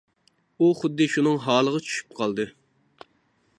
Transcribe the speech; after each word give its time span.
ئۇ 0.59 0.69
خۇددى 0.79 1.07
شۇنىڭ 1.17 1.37
ھالىغا 1.47 1.83
چۈشۈپ 1.89 2.19
قالدى. 2.21 2.49